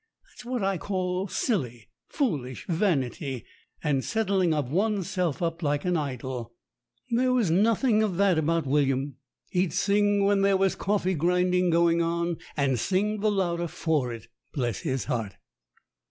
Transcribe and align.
That's 0.27 0.45
what 0.45 0.63
I 0.63 0.79
call 0.79 1.27
silly, 1.27 1.87
foolish 2.07 2.65
vanity, 2.67 3.45
and 3.83 4.03
setting 4.03 4.51
of 4.51 4.71
one's 4.71 5.07
self 5.07 5.43
up 5.43 5.61
like 5.61 5.85
a 5.85 5.95
idol. 5.95 6.55
There 7.11 7.31
was 7.31 7.49
GENERAL 7.49 7.67
OBSERVATIONS 7.67 7.81
91 8.01 8.01
nothing 8.01 8.03
of 8.11 8.17
that 8.17 8.37
about 8.39 8.65
William. 8.65 9.17
He'd 9.51 9.73
sing 9.73 10.25
when 10.25 10.41
there 10.41 10.57
was 10.57 10.73
coffee 10.73 11.13
grinding 11.13 11.69
going 11.69 12.01
on, 12.01 12.37
and 12.57 12.79
sing 12.79 13.19
the 13.19 13.29
louder 13.29 13.67
for 13.67 14.11
it. 14.11 14.27
Bless 14.53 14.79
his 14.79 15.05
heart! 15.05 15.35